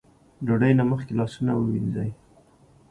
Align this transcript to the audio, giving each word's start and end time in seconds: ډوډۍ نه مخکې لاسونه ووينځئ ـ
ډوډۍ 0.45 0.73
نه 0.79 0.83
مخکې 0.91 1.13
لاسونه 1.19 1.51
ووينځئ 1.55 2.09
ـ 2.13 2.17